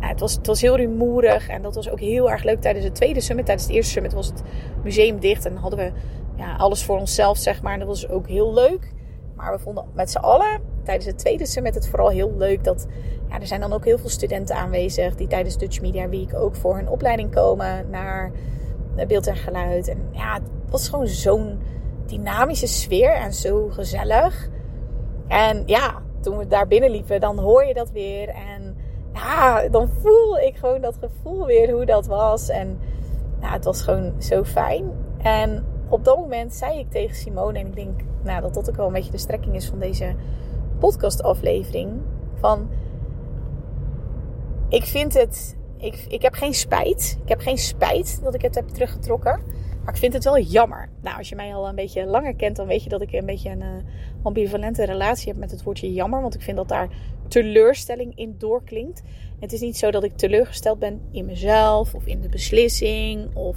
Ja, 0.00 0.08
het, 0.08 0.20
was, 0.20 0.34
het 0.34 0.46
was 0.46 0.60
heel 0.60 0.76
rumoerig 0.76 1.48
en 1.48 1.62
dat 1.62 1.74
was 1.74 1.90
ook 1.90 2.00
heel 2.00 2.30
erg 2.30 2.42
leuk 2.42 2.60
tijdens 2.60 2.84
de 2.84 2.92
tweede 2.92 3.20
summit. 3.20 3.44
Tijdens 3.44 3.66
het 3.66 3.76
eerste 3.76 3.92
summit 3.92 4.12
was 4.12 4.26
het 4.26 4.42
museum 4.82 5.18
dicht 5.18 5.46
en 5.46 5.56
hadden 5.56 5.78
we 5.78 5.92
ja, 6.36 6.56
alles 6.56 6.84
voor 6.84 6.98
onszelf, 6.98 7.38
zeg 7.38 7.62
maar. 7.62 7.78
Dat 7.78 7.86
was 7.86 8.08
ook 8.08 8.28
heel 8.28 8.54
leuk. 8.54 8.92
Maar 9.36 9.52
we 9.52 9.58
vonden 9.58 9.84
met 9.94 10.10
z'n 10.10 10.18
allen 10.18 10.60
tijdens 10.84 11.06
het 11.06 11.18
tweede 11.18 11.46
summit 11.46 11.74
het 11.74 11.88
vooral 11.88 12.08
heel 12.08 12.34
leuk 12.36 12.64
dat 12.64 12.86
ja, 13.28 13.40
er 13.40 13.46
zijn 13.46 13.60
dan 13.60 13.72
ook 13.72 13.84
heel 13.84 13.98
veel 13.98 14.08
studenten 14.08 14.56
aanwezig 14.56 15.14
die 15.14 15.26
tijdens 15.26 15.58
Dutch 15.58 15.80
Media 15.80 16.08
Week 16.08 16.34
ook 16.34 16.56
voor 16.56 16.76
hun 16.76 16.88
opleiding 16.88 17.34
komen 17.34 17.90
naar 17.90 18.32
beeld 19.06 19.26
en 19.26 19.36
geluid. 19.36 19.88
En 19.88 20.08
ja, 20.10 20.34
het 20.34 20.70
was 20.70 20.88
gewoon 20.88 21.06
zo'n 21.06 21.60
dynamische 22.06 22.66
sfeer 22.66 23.12
en 23.12 23.32
zo 23.32 23.68
gezellig. 23.68 24.48
En 25.28 25.62
ja, 25.66 26.02
toen 26.20 26.38
we 26.38 26.46
daar 26.46 26.66
binnen 26.66 26.90
liepen, 26.90 27.20
dan 27.20 27.38
hoor 27.38 27.64
je 27.64 27.74
dat 27.74 27.90
weer. 27.90 28.28
En 28.28 28.76
ja, 29.12 29.68
dan 29.68 29.88
voel 29.88 30.38
ik 30.38 30.56
gewoon 30.56 30.80
dat 30.80 30.96
gevoel 31.00 31.46
weer 31.46 31.70
hoe 31.70 31.84
dat 31.84 32.06
was. 32.06 32.48
En 32.48 32.78
ja, 33.40 33.52
het 33.52 33.64
was 33.64 33.82
gewoon 33.82 34.12
zo 34.18 34.44
fijn. 34.44 34.90
En 35.18 35.64
op 35.88 36.04
dat 36.04 36.16
moment 36.16 36.54
zei 36.54 36.78
ik 36.78 36.90
tegen 36.90 37.16
Simone, 37.16 37.58
en 37.58 37.66
ik 37.66 37.74
denk 37.74 38.00
nou, 38.22 38.40
dat 38.40 38.54
dat 38.54 38.68
ook 38.68 38.76
wel 38.76 38.86
een 38.86 38.92
beetje 38.92 39.10
de 39.10 39.18
strekking 39.18 39.54
is 39.54 39.68
van 39.68 39.78
deze 39.78 40.14
podcastaflevering. 40.78 41.90
Van, 42.34 42.68
ik 44.68 44.84
vind 44.84 45.14
het, 45.14 45.56
ik, 45.80 46.04
ik 46.08 46.22
heb 46.22 46.34
geen 46.34 46.54
spijt. 46.54 47.18
Ik 47.22 47.28
heb 47.28 47.40
geen 47.40 47.58
spijt 47.58 48.20
dat 48.22 48.34
ik 48.34 48.42
het 48.42 48.54
heb 48.54 48.68
teruggetrokken. 48.68 49.40
Maar 49.84 49.94
ik 49.94 50.00
vind 50.00 50.12
het 50.12 50.24
wel 50.24 50.38
jammer. 50.38 50.88
Nou, 51.02 51.18
als 51.18 51.28
je 51.28 51.34
mij 51.34 51.54
al 51.54 51.68
een 51.68 51.74
beetje 51.74 52.06
langer 52.06 52.34
kent, 52.34 52.56
dan 52.56 52.66
weet 52.66 52.82
je 52.82 52.88
dat 52.88 53.00
ik 53.00 53.12
een 53.12 53.26
beetje 53.26 53.50
een 53.50 53.60
uh, 53.60 53.68
ambivalente 54.22 54.84
relatie 54.84 55.28
heb 55.28 55.36
met 55.36 55.50
het 55.50 55.62
woordje 55.62 55.92
jammer. 55.92 56.20
Want 56.20 56.34
ik 56.34 56.42
vind 56.42 56.56
dat 56.56 56.68
daar 56.68 56.88
teleurstelling 57.28 58.12
in 58.16 58.34
doorklinkt. 58.38 59.02
Het 59.40 59.52
is 59.52 59.60
niet 59.60 59.76
zo 59.76 59.90
dat 59.90 60.04
ik 60.04 60.16
teleurgesteld 60.16 60.78
ben 60.78 61.00
in 61.10 61.24
mezelf 61.24 61.94
of 61.94 62.06
in 62.06 62.20
de 62.20 62.28
beslissing. 62.28 63.36
Of 63.36 63.56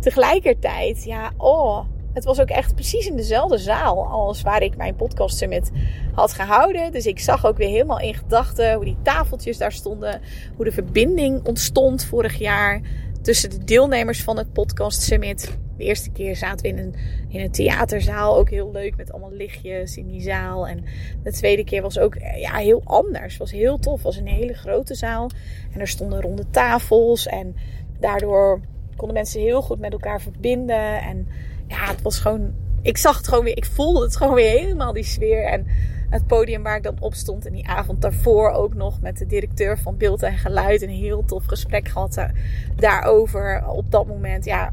tegelijkertijd, 0.00 1.04
ja, 1.04 1.32
oh, 1.36 1.84
het 2.16 2.24
was 2.24 2.40
ook 2.40 2.48
echt 2.48 2.74
precies 2.74 3.06
in 3.06 3.16
dezelfde 3.16 3.58
zaal 3.58 4.06
als 4.06 4.42
waar 4.42 4.62
ik 4.62 4.76
mijn 4.76 4.96
podcast 4.96 5.36
summit 5.36 5.70
had 6.14 6.32
gehouden. 6.32 6.92
Dus 6.92 7.06
ik 7.06 7.18
zag 7.18 7.46
ook 7.46 7.56
weer 7.56 7.68
helemaal 7.68 8.00
in 8.00 8.14
gedachten 8.14 8.74
hoe 8.74 8.84
die 8.84 8.96
tafeltjes 9.02 9.58
daar 9.58 9.72
stonden. 9.72 10.20
Hoe 10.56 10.64
de 10.64 10.72
verbinding 10.72 11.46
ontstond 11.46 12.04
vorig 12.04 12.38
jaar 12.38 12.80
tussen 13.22 13.50
de 13.50 13.64
deelnemers 13.64 14.22
van 14.22 14.38
het 14.38 14.52
podcast 14.52 15.02
summit. 15.02 15.58
De 15.76 15.84
eerste 15.84 16.10
keer 16.10 16.36
zaten 16.36 16.62
we 16.62 16.68
in 16.68 16.78
een, 16.78 16.94
in 17.28 17.40
een 17.40 17.50
theaterzaal. 17.50 18.36
Ook 18.36 18.50
heel 18.50 18.72
leuk 18.72 18.96
met 18.96 19.12
allemaal 19.12 19.32
lichtjes 19.32 19.96
in 19.96 20.06
die 20.06 20.22
zaal. 20.22 20.68
En 20.68 20.84
de 21.22 21.32
tweede 21.32 21.64
keer 21.64 21.82
was 21.82 21.98
ook 21.98 22.16
ja, 22.36 22.54
heel 22.54 22.82
anders. 22.84 23.36
Was 23.36 23.50
heel 23.50 23.78
tof. 23.78 24.02
Was 24.02 24.16
een 24.16 24.26
hele 24.26 24.54
grote 24.54 24.94
zaal. 24.94 25.30
En 25.72 25.80
er 25.80 25.88
stonden 25.88 26.20
ronde 26.20 26.50
tafels. 26.50 27.26
En 27.26 27.56
daardoor 28.00 28.60
konden 28.96 29.16
mensen 29.16 29.40
heel 29.40 29.62
goed 29.62 29.78
met 29.78 29.92
elkaar 29.92 30.20
verbinden. 30.20 31.00
En 31.00 31.28
ja, 31.66 31.86
het 31.86 32.02
was 32.02 32.18
gewoon. 32.18 32.54
Ik 32.82 32.96
zag 32.96 33.16
het 33.16 33.28
gewoon 33.28 33.44
weer. 33.44 33.56
Ik 33.56 33.64
voelde 33.64 34.02
het 34.02 34.16
gewoon 34.16 34.34
weer 34.34 34.60
helemaal 34.60 34.92
die 34.92 35.04
sfeer. 35.04 35.44
En 35.44 35.66
het 36.10 36.26
podium 36.26 36.62
waar 36.62 36.76
ik 36.76 36.82
dan 36.82 36.96
op 37.00 37.14
stond. 37.14 37.46
En 37.46 37.52
die 37.52 37.68
avond 37.68 38.02
daarvoor 38.02 38.50
ook 38.50 38.74
nog 38.74 39.00
met 39.00 39.18
de 39.18 39.26
directeur 39.26 39.78
van 39.78 39.96
Beeld 39.96 40.22
en 40.22 40.38
Geluid. 40.38 40.82
Een 40.82 40.88
heel 40.88 41.24
tof 41.24 41.44
gesprek 41.46 41.88
gehad 41.88 42.16
eh, 42.16 42.28
daarover 42.76 43.68
op 43.68 43.90
dat 43.90 44.06
moment. 44.06 44.44
Ja, 44.44 44.72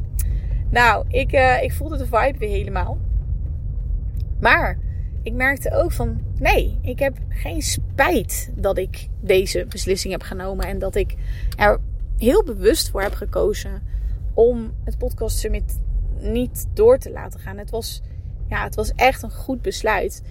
nou, 0.69 1.05
ik, 1.07 1.33
uh, 1.33 1.63
ik 1.63 1.73
voelde 1.73 1.97
de 1.97 2.05
vibe 2.05 2.37
weer 2.37 2.49
helemaal. 2.49 2.97
Maar 4.39 4.77
ik 5.23 5.33
merkte 5.33 5.75
ook 5.75 5.91
van 5.91 6.21
nee, 6.39 6.77
ik 6.81 6.99
heb 6.99 7.17
geen 7.29 7.61
spijt 7.61 8.51
dat 8.55 8.77
ik 8.77 9.07
deze 9.19 9.65
beslissing 9.69 10.13
heb 10.13 10.21
genomen. 10.21 10.67
En 10.67 10.79
dat 10.79 10.95
ik 10.95 11.15
er 11.57 11.79
heel 12.17 12.43
bewust 12.43 12.89
voor 12.89 13.01
heb 13.01 13.13
gekozen 13.13 13.81
om 14.33 14.71
het 14.83 14.97
podcast 14.97 15.37
summit 15.37 15.79
niet 16.23 16.65
door 16.73 16.97
te 16.97 17.11
laten 17.11 17.39
gaan. 17.39 17.57
Het 17.57 17.69
was, 17.69 18.01
ja, 18.49 18.63
het 18.63 18.75
was 18.75 18.91
echt 18.95 19.23
een 19.23 19.31
goed 19.31 19.61
besluit. 19.61 20.21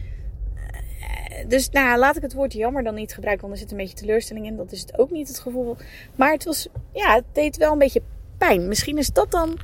Eh, 1.01 1.49
dus 1.49 1.71
nou, 1.71 1.99
laat 1.99 2.17
ik 2.17 2.23
het 2.23 2.35
woord 2.35 2.53
jammer 2.53 2.83
dan 2.83 2.95
niet 2.95 3.15
gebruiken, 3.15 3.49
want 3.49 3.55
er 3.55 3.63
zit 3.63 3.71
een 3.71 3.83
beetje 3.83 3.97
teleurstelling 3.97 4.47
in. 4.47 4.57
Dat 4.57 4.73
is 4.73 4.81
het 4.81 4.99
ook 4.99 5.11
niet 5.11 5.29
het 5.29 5.39
gevoel. 5.39 5.77
Maar 6.17 6.33
het 6.33 6.45
was, 6.45 6.69
ja, 6.93 7.15
het 7.15 7.25
deed 7.33 7.57
wel 7.57 7.73
een 7.73 7.79
beetje 7.79 8.03
pijn. 8.39 8.69
Misschien 8.69 8.99
is 8.99 9.13
dat 9.13 9.31
dan 9.31 9.59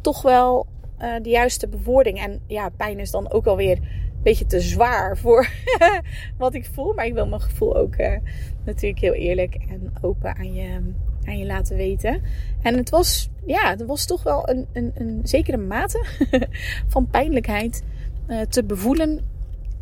toch 0.00 0.22
wel 0.22 0.66
uh, 1.00 1.14
de 1.22 1.28
juiste 1.30 1.68
bewoording. 1.68 2.20
En 2.20 2.40
ja, 2.46 2.68
pijn 2.68 2.98
is 2.98 3.10
dan 3.10 3.30
ook 3.30 3.46
alweer 3.46 3.76
een 3.78 4.22
beetje 4.22 4.46
te 4.46 4.60
zwaar 4.60 5.16
voor 5.16 5.48
wat 6.38 6.54
ik 6.54 6.68
voel. 6.72 6.94
Maar 6.94 7.06
ik 7.06 7.14
wil 7.14 7.26
mijn 7.26 7.40
gevoel 7.40 7.76
ook 7.76 7.96
uh, 7.96 8.16
natuurlijk 8.64 9.00
heel 9.00 9.14
eerlijk 9.14 9.54
en 9.54 9.92
open 10.02 10.36
aan 10.36 10.54
je, 10.54 10.92
aan 11.28 11.38
je 11.38 11.46
laten 11.46 11.76
weten. 11.76 12.22
En 12.62 12.76
het 12.76 12.90
was, 12.90 13.28
ja, 13.46 13.70
het 13.70 13.86
was 13.86 14.06
toch 14.06 14.22
wel 14.22 14.48
een, 14.48 14.66
een, 14.72 14.92
een 14.94 15.20
zekere 15.24 15.56
mate 15.56 16.04
van 16.92 17.06
pijnlijkheid 17.06 17.82
uh, 18.28 18.40
te 18.40 18.64
bevoelen 18.64 19.28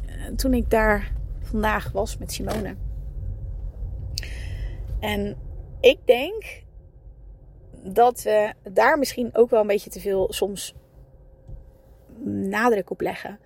uh, 0.06 0.26
toen 0.36 0.54
ik 0.54 0.70
daar 0.70 1.12
vandaag 1.42 1.92
was 1.92 2.18
met 2.18 2.32
Simone. 2.32 2.74
En 5.00 5.36
ik 5.80 5.98
denk 6.04 6.64
dat 7.82 8.22
we 8.22 8.52
daar 8.72 8.98
misschien 8.98 9.30
ook 9.32 9.50
wel 9.50 9.60
een 9.60 9.66
beetje 9.66 9.90
te 9.90 10.00
veel 10.00 10.32
soms 10.32 10.74
nadruk 12.24 12.90
op 12.90 13.00
leggen. 13.00 13.38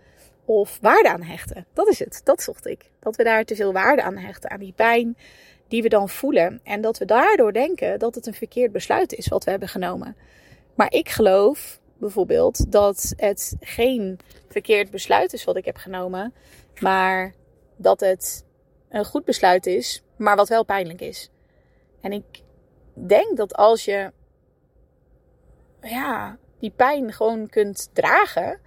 Of 0.44 0.78
waarde 0.80 1.10
aan 1.10 1.22
hechten. 1.22 1.66
Dat 1.72 1.88
is 1.88 1.98
het. 1.98 2.20
Dat 2.24 2.42
zocht 2.42 2.66
ik. 2.66 2.90
Dat 3.00 3.16
we 3.16 3.24
daar 3.24 3.44
te 3.44 3.54
veel 3.54 3.72
waarde 3.72 4.02
aan 4.02 4.16
hechten. 4.16 4.50
Aan 4.50 4.60
die 4.60 4.72
pijn 4.72 5.16
die 5.70 5.82
we 5.82 5.88
dan 5.88 6.08
voelen. 6.08 6.60
En 6.64 6.80
dat 6.80 6.98
we 6.98 7.04
daardoor 7.04 7.52
denken 7.52 7.98
dat 7.98 8.14
het 8.14 8.26
een 8.26 8.34
verkeerd 8.34 8.72
besluit 8.72 9.12
is 9.12 9.28
wat 9.28 9.44
we 9.44 9.50
hebben 9.50 9.68
genomen. 9.68 10.16
Maar 10.74 10.92
ik 10.92 11.08
geloof 11.08 11.80
bijvoorbeeld 11.98 12.72
dat 12.72 13.12
het 13.16 13.56
geen 13.60 14.18
verkeerd 14.48 14.90
besluit 14.90 15.32
is 15.32 15.44
wat 15.44 15.56
ik 15.56 15.64
heb 15.64 15.76
genomen. 15.76 16.34
Maar 16.80 17.34
dat 17.76 18.00
het 18.00 18.44
een 18.88 19.04
goed 19.04 19.24
besluit 19.24 19.66
is, 19.66 20.02
maar 20.16 20.36
wat 20.36 20.48
wel 20.48 20.64
pijnlijk 20.64 21.00
is. 21.00 21.30
En 22.00 22.12
ik 22.12 22.42
denk 22.94 23.36
dat 23.36 23.54
als 23.54 23.84
je 23.84 24.12
ja, 25.82 26.38
die 26.58 26.72
pijn 26.76 27.12
gewoon 27.12 27.48
kunt 27.48 27.90
dragen. 27.92 28.60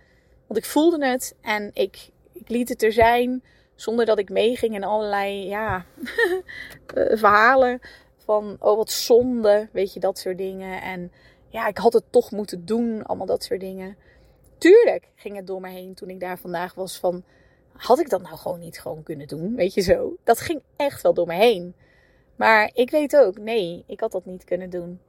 Want 0.48 0.60
ik 0.60 0.66
voelde 0.66 1.08
het 1.08 1.36
en 1.42 1.70
ik, 1.74 2.10
ik 2.34 2.50
liet 2.50 2.70
het 2.70 2.84
er 2.84 2.94
zijn 2.94 3.44
Zonder 3.84 4.06
dat 4.06 4.20
ik 4.20 4.30
meeging 4.30 4.76
in 4.76 4.84
allerlei 4.84 5.48
ja, 5.48 5.86
eh, 6.96 7.18
verhalen 7.18 7.80
van 8.18 8.56
oh 8.60 8.78
wat 8.78 8.92
zonde, 8.92 9.70
weet 9.72 9.94
je, 9.94 10.00
dat 10.00 10.18
soort 10.18 10.38
dingen. 10.38 10.82
En 10.82 11.12
ja, 11.48 11.68
ik 11.68 11.78
had 11.78 11.94
het 11.94 12.04
toch 12.10 12.32
moeten 12.32 12.66
doen, 12.66 13.04
allemaal 13.04 13.26
dat 13.26 13.44
soort 13.44 13.60
dingen. 13.60 13.98
Tuurlijk 14.58 15.10
ging 15.16 15.36
het 15.36 15.48
door 15.48 15.62
me 15.62 15.70
heen 15.70 15.94
toen 15.94 16.10
ik 16.10 16.20
daar 16.20 16.40
vandaag 16.40 16.74
was 16.74 17.00
van, 17.00 17.24
had 17.74 18.00
ik 18.00 18.10
dat 18.10 18.22
nou 18.22 18.38
gewoon 18.38 18.60
niet 18.60 18.80
gewoon 18.80 19.04
kunnen 19.04 19.28
doen, 19.28 19.56
weet 19.56 19.74
je 19.74 19.82
zo. 19.82 20.16
Dat 20.24 20.40
ging 20.40 20.62
echt 20.76 21.02
wel 21.02 21.14
door 21.14 21.28
me 21.28 21.36
heen. 21.36 21.76
Maar 22.36 22.72
ik 22.74 22.90
weet 22.90 23.16
ook, 23.16 23.38
nee, 23.38 23.84
ik 23.88 24.00
had 24.00 24.12
dat 24.12 24.26
niet 24.26 24.44
kunnen 24.44 24.70
doen. 24.70 25.00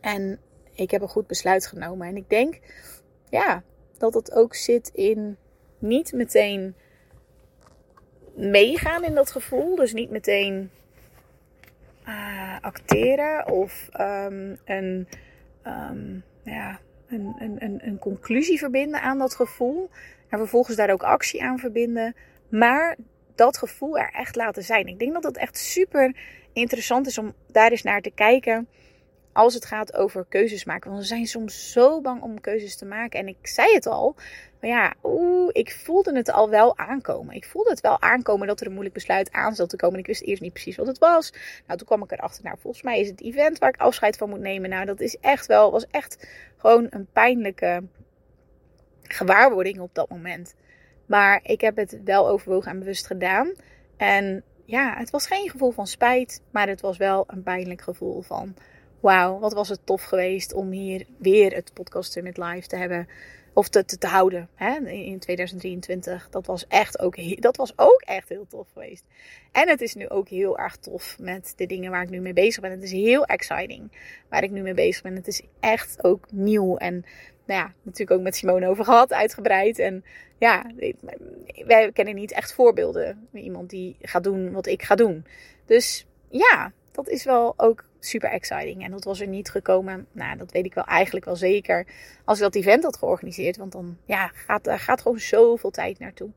En 0.00 0.40
ik 0.72 0.90
heb 0.90 1.02
een 1.02 1.08
goed 1.08 1.26
besluit 1.26 1.66
genomen. 1.66 2.06
En 2.06 2.16
ik 2.16 2.28
denk, 2.28 2.60
ja, 3.30 3.62
dat 3.98 4.14
het 4.14 4.32
ook 4.32 4.54
zit 4.54 4.88
in 4.88 5.36
niet 5.78 6.12
meteen 6.12 6.74
meegaan 8.34 9.04
in 9.04 9.14
dat 9.14 9.30
gevoel. 9.30 9.76
Dus 9.76 9.92
niet 9.92 10.10
meteen 10.10 10.70
uh, 12.08 12.56
acteren 12.60 13.46
of 13.46 13.88
um, 14.00 14.58
een, 14.64 15.08
um, 15.66 16.22
ja, 16.42 16.78
een, 17.08 17.34
een, 17.38 17.80
een, 17.86 17.98
conclusie 17.98 18.58
verbinden 18.58 19.00
aan 19.00 19.18
dat 19.18 19.34
gevoel. 19.34 19.90
En 20.28 20.38
vervolgens 20.38 20.76
daar 20.76 20.92
ook 20.92 21.02
actie 21.02 21.42
aan 21.42 21.58
verbinden. 21.58 22.14
Maar 22.48 22.96
dat 23.34 23.58
gevoel 23.58 23.98
er 23.98 24.10
echt 24.12 24.36
laten 24.36 24.62
zijn. 24.62 24.86
Ik 24.86 24.98
denk 24.98 25.12
dat 25.12 25.24
het 25.24 25.36
echt 25.36 25.58
super 25.58 26.16
interessant 26.52 27.06
is 27.06 27.18
om 27.18 27.34
daar 27.46 27.70
eens 27.70 27.82
naar 27.82 28.00
te 28.00 28.12
kijken 28.14 28.68
als 29.32 29.54
het 29.54 29.64
gaat 29.64 29.96
over 29.96 30.26
keuzes 30.28 30.64
maken. 30.64 30.90
Want 30.90 31.02
we 31.02 31.08
zijn 31.08 31.26
soms 31.26 31.72
zo 31.72 32.00
bang 32.00 32.22
om 32.22 32.40
keuzes 32.40 32.76
te 32.76 32.84
maken. 32.84 33.20
En 33.20 33.28
ik 33.28 33.36
zei 33.42 33.74
het 33.74 33.86
al. 33.86 34.14
Maar 34.60 34.70
ja, 34.70 34.94
oeh, 35.02 35.48
ik 35.52 35.72
voelde 35.84 36.16
het 36.16 36.30
al 36.30 36.50
wel 36.50 36.78
aankomen. 36.78 37.34
Ik 37.34 37.44
voelde 37.44 37.70
het 37.70 37.80
wel 37.80 38.00
aankomen 38.00 38.46
dat 38.46 38.60
er 38.60 38.66
een 38.66 38.72
moeilijk 38.72 38.94
besluit 38.94 39.32
aan 39.32 39.54
zat 39.54 39.68
te 39.68 39.76
komen. 39.76 39.98
Ik 39.98 40.06
wist 40.06 40.22
eerst 40.22 40.42
niet 40.42 40.52
precies 40.52 40.76
wat 40.76 40.86
het 40.86 40.98
was. 40.98 41.32
Nou, 41.66 41.78
toen 41.78 41.86
kwam 41.86 42.02
ik 42.02 42.12
erachter. 42.12 42.44
Nou, 42.44 42.56
volgens 42.60 42.82
mij 42.82 43.00
is 43.00 43.08
het 43.08 43.22
event 43.22 43.58
waar 43.58 43.68
ik 43.68 43.80
afscheid 43.80 44.16
van 44.16 44.28
moet 44.28 44.40
nemen. 44.40 44.70
Nou, 44.70 44.84
dat 44.84 45.00
is 45.00 45.16
echt 45.20 45.46
wel, 45.46 45.70
was 45.70 45.86
echt 45.90 46.28
gewoon 46.56 46.86
een 46.90 47.06
pijnlijke 47.12 47.82
gewaarwording 49.02 49.80
op 49.80 49.94
dat 49.94 50.08
moment. 50.08 50.54
Maar 51.06 51.40
ik 51.42 51.60
heb 51.60 51.76
het 51.76 51.98
wel 52.04 52.28
overwogen 52.28 52.70
en 52.70 52.78
bewust 52.78 53.06
gedaan. 53.06 53.52
En 53.96 54.42
ja, 54.64 54.94
het 54.96 55.10
was 55.10 55.26
geen 55.26 55.50
gevoel 55.50 55.70
van 55.70 55.86
spijt, 55.86 56.42
maar 56.50 56.68
het 56.68 56.80
was 56.80 56.96
wel 56.96 57.24
een 57.26 57.42
pijnlijk 57.42 57.80
gevoel 57.80 58.22
van 58.22 58.54
wauw, 59.02 59.38
wat 59.38 59.52
was 59.52 59.68
het 59.68 59.86
tof 59.86 60.02
geweest 60.02 60.52
om 60.52 60.70
hier 60.70 61.06
weer 61.18 61.54
het 61.54 61.70
podcast 61.74 62.22
met 62.22 62.36
live 62.36 62.66
te 62.66 62.76
hebben. 62.76 63.08
Of 63.54 63.68
te, 63.68 63.84
te, 63.84 64.06
houden 64.06 64.48
hè, 64.54 64.78
in 64.88 65.18
2023. 65.18 66.28
Dat 66.30 66.46
was, 66.46 66.66
echt 66.66 66.98
ook, 67.00 67.40
dat 67.40 67.56
was 67.56 67.72
ook 67.76 68.02
echt 68.04 68.28
heel 68.28 68.46
tof 68.48 68.66
geweest. 68.72 69.04
En 69.52 69.68
het 69.68 69.80
is 69.80 69.94
nu 69.94 70.08
ook 70.08 70.28
heel 70.28 70.58
erg 70.58 70.76
tof 70.76 71.16
met 71.18 71.52
de 71.56 71.66
dingen 71.66 71.90
waar 71.90 72.02
ik 72.02 72.10
nu 72.10 72.20
mee 72.20 72.32
bezig 72.32 72.62
ben. 72.62 72.70
Het 72.70 72.82
is 72.82 72.92
heel 72.92 73.24
exciting 73.24 73.92
waar 74.28 74.42
ik 74.42 74.50
nu 74.50 74.62
mee 74.62 74.74
bezig 74.74 75.02
ben. 75.02 75.14
Het 75.14 75.26
is 75.26 75.42
echt 75.60 76.04
ook 76.04 76.26
nieuw. 76.30 76.76
En 76.76 77.04
nou 77.44 77.60
ja, 77.60 77.72
natuurlijk 77.82 78.18
ook 78.18 78.24
met 78.24 78.36
Simone 78.36 78.68
over 78.68 78.84
gehad, 78.84 79.12
uitgebreid. 79.12 79.78
En 79.78 80.04
ja, 80.38 80.66
wij 81.66 81.92
kennen 81.92 82.14
niet 82.14 82.32
echt 82.32 82.52
voorbeelden. 82.52 83.28
Iemand 83.32 83.70
die 83.70 83.96
gaat 84.00 84.24
doen 84.24 84.52
wat 84.52 84.66
ik 84.66 84.82
ga 84.82 84.94
doen. 84.94 85.26
Dus 85.66 86.06
ja, 86.28 86.72
dat 86.92 87.08
is 87.08 87.24
wel 87.24 87.54
ook 87.56 87.84
super 88.04 88.30
exciting. 88.30 88.84
En 88.84 88.90
dat 88.90 89.04
was 89.04 89.20
er 89.20 89.26
niet 89.26 89.50
gekomen. 89.50 90.06
Nou, 90.12 90.36
dat 90.36 90.52
weet 90.52 90.64
ik 90.64 90.74
wel 90.74 90.84
eigenlijk 90.84 91.24
wel 91.24 91.36
zeker. 91.36 91.86
Als 92.24 92.38
ik 92.38 92.44
dat 92.44 92.54
event 92.54 92.84
had 92.84 92.96
georganiseerd. 92.96 93.56
Want 93.56 93.72
dan 93.72 93.98
ja, 94.04 94.26
gaat, 94.26 94.64
daar 94.64 94.78
gaat 94.78 95.00
gewoon 95.00 95.18
zoveel 95.18 95.70
tijd 95.70 95.98
naartoe. 95.98 96.30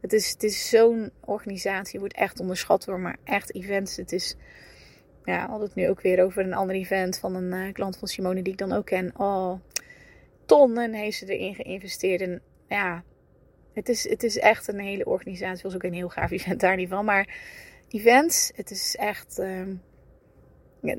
Het 0.00 0.12
is, 0.12 0.30
het 0.30 0.42
is 0.42 0.68
zo'n 0.68 1.10
organisatie. 1.20 1.98
Wordt 1.98 2.14
echt 2.14 2.40
onderschat 2.40 2.84
door 2.84 3.00
maar 3.00 3.16
echt 3.24 3.54
events. 3.54 3.96
Het 3.96 4.12
is. 4.12 4.36
Ja, 5.24 5.48
hadden 5.48 5.66
het 5.66 5.76
nu 5.76 5.88
ook 5.88 6.00
weer 6.00 6.24
over 6.24 6.44
een 6.44 6.54
ander 6.54 6.76
event 6.76 7.18
van 7.18 7.34
een 7.34 7.66
uh, 7.66 7.72
klant 7.72 7.96
van 7.96 8.08
Simone 8.08 8.42
die 8.42 8.52
ik 8.52 8.58
dan 8.58 8.72
ook 8.72 8.86
ken. 8.86 9.12
Oh, 9.16 9.60
tonnen 10.46 10.92
heeft 10.92 11.18
ze 11.18 11.36
erin 11.36 11.54
geïnvesteerd. 11.54 12.20
En 12.20 12.42
ja, 12.68 13.04
het 13.72 13.88
is, 13.88 14.08
het 14.08 14.22
is 14.22 14.38
echt 14.38 14.68
een 14.68 14.78
hele 14.78 15.04
organisatie. 15.04 15.54
Het 15.54 15.62
was 15.62 15.74
ook 15.74 15.82
een 15.82 15.92
heel 15.92 16.08
gaaf 16.08 16.30
event 16.40 16.60
daar 16.60 16.76
niet 16.76 16.88
van. 16.88 17.04
Maar 17.04 17.28
events, 17.88 18.52
het 18.54 18.70
is 18.70 18.96
echt. 18.96 19.38
Uh, 19.38 19.62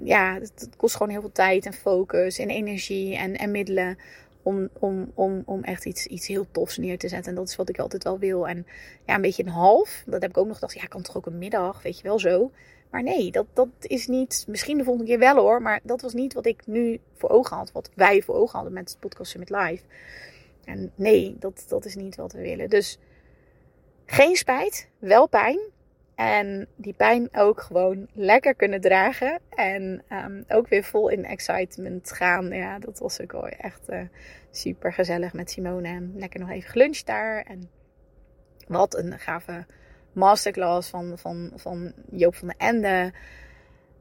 ja, 0.03 0.33
het, 0.33 0.69
kost 0.77 0.95
gewoon 0.95 1.11
heel 1.11 1.21
veel 1.21 1.31
tijd 1.31 1.65
en 1.65 1.73
focus 1.73 2.37
en 2.37 2.49
energie 2.49 3.15
en, 3.15 3.35
en 3.35 3.51
middelen 3.51 3.97
om, 4.45 4.69
om, 4.79 5.11
om, 5.13 5.41
om 5.45 5.63
echt 5.63 5.85
iets, 5.85 6.05
iets 6.05 6.27
heel 6.27 6.45
tofs 6.51 6.77
neer 6.77 6.97
te 6.97 7.07
zetten. 7.07 7.29
En 7.29 7.37
dat 7.37 7.49
is 7.49 7.55
wat 7.55 7.69
ik 7.69 7.79
altijd 7.79 8.03
wel 8.03 8.19
wil. 8.19 8.47
En 8.47 8.67
ja, 9.05 9.15
een 9.15 9.21
beetje 9.21 9.43
een 9.43 9.49
half. 9.49 10.03
Dat 10.05 10.21
heb 10.21 10.31
ik 10.31 10.37
ook 10.37 10.47
nog 10.47 10.55
gedacht. 10.55 10.73
Ja, 10.73 10.85
kan 10.85 11.01
toch 11.01 11.17
ook 11.17 11.25
een 11.25 11.37
middag, 11.37 11.81
weet 11.81 11.97
je 11.97 12.03
wel 12.03 12.19
zo. 12.19 12.51
Maar 12.89 13.03
nee, 13.03 13.31
dat, 13.31 13.45
dat 13.53 13.67
is 13.79 14.07
niet. 14.07 14.45
Misschien 14.47 14.77
de 14.77 14.83
volgende 14.83 15.09
keer 15.09 15.19
wel 15.19 15.35
hoor. 15.35 15.61
Maar 15.61 15.79
dat 15.83 16.01
was 16.01 16.13
niet 16.13 16.33
wat 16.33 16.45
ik 16.45 16.61
nu 16.65 16.99
voor 17.17 17.29
ogen 17.29 17.57
had. 17.57 17.71
Wat 17.71 17.89
wij 17.93 18.21
voor 18.21 18.35
ogen 18.35 18.55
hadden 18.55 18.73
met 18.73 18.89
het 18.89 18.99
Podcast 18.99 19.31
Summit 19.31 19.49
Live. 19.49 19.83
En 20.65 20.91
nee, 20.95 21.35
dat, 21.39 21.65
dat 21.67 21.85
is 21.85 21.95
niet 21.95 22.15
wat 22.15 22.33
we 22.33 22.41
willen. 22.41 22.69
Dus 22.69 22.99
geen 24.05 24.35
spijt, 24.35 24.87
wel 24.99 25.27
pijn. 25.27 25.59
En 26.15 26.67
die 26.75 26.93
pijn 26.93 27.29
ook 27.33 27.61
gewoon 27.61 28.07
lekker 28.13 28.55
kunnen 28.55 28.81
dragen. 28.81 29.39
En 29.49 30.03
um, 30.09 30.43
ook 30.47 30.67
weer 30.67 30.83
vol 30.83 31.09
in 31.09 31.25
excitement 31.25 32.11
gaan. 32.11 32.49
Ja, 32.49 32.79
dat 32.79 32.99
was 32.99 33.21
ook 33.21 33.31
wel 33.31 33.47
echt 33.47 33.89
uh, 33.89 34.01
super 34.51 34.93
gezellig 34.93 35.33
met 35.33 35.51
Simone. 35.51 35.87
En 35.87 36.13
lekker 36.15 36.39
nog 36.39 36.49
even 36.49 36.69
geluncht 36.69 37.05
daar. 37.05 37.41
En 37.41 37.69
wat 38.67 38.97
een 38.97 39.19
gave 39.19 39.65
masterclass 40.13 40.89
van, 40.89 41.17
van, 41.17 41.51
van 41.55 41.93
Joop 42.11 42.35
van 42.35 42.47
den 42.47 42.57
Ende. 42.57 43.13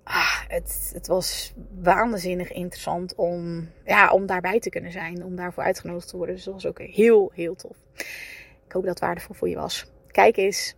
Ah, 0.04 0.40
het, 0.49 0.90
het 0.94 1.06
was 1.06 1.54
waanzinnig 1.83 2.52
interessant 2.52 3.14
om, 3.14 3.68
ja, 3.85 4.11
om 4.11 4.26
daarbij 4.26 4.61
te 4.61 4.71
kunnen 4.71 4.92
zijn. 4.92 5.25
Om 5.25 5.37
daarvoor 5.37 5.62
uitgenodigd 5.62 6.09
te 6.09 6.16
worden. 6.16 6.35
Dus 6.35 6.44
dat 6.44 6.54
was 6.54 6.66
ook 6.66 6.78
heel, 6.78 7.30
heel 7.35 7.54
tof. 7.54 7.76
Ik 8.66 8.73
hoop 8.73 8.83
dat 8.83 8.94
het 8.94 9.00
waardevol 9.00 9.35
voor 9.35 9.49
je 9.49 9.56
was. 9.56 9.92
Kijk 10.11 10.37
eens 10.37 10.75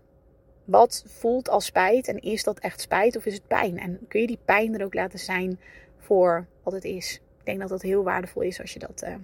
wat 0.66 1.04
voelt 1.06 1.48
als 1.48 1.64
spijt 1.64 2.08
en 2.08 2.18
is 2.18 2.44
dat 2.44 2.58
echt 2.58 2.80
spijt 2.80 3.16
of 3.16 3.26
is 3.26 3.34
het 3.34 3.46
pijn? 3.46 3.78
En 3.78 3.98
kun 4.08 4.20
je 4.20 4.26
die 4.26 4.38
pijn 4.44 4.78
er 4.78 4.84
ook 4.84 4.94
laten 4.94 5.18
zijn 5.18 5.60
voor 5.98 6.46
wat 6.62 6.72
het 6.72 6.84
is? 6.84 7.20
Ik 7.38 7.44
denk 7.44 7.60
dat 7.60 7.68
dat 7.68 7.82
heel 7.82 8.02
waardevol 8.02 8.42
is 8.42 8.60
als 8.60 8.72
je 8.72 8.78
dat, 8.78 9.02
uh, 9.04 9.14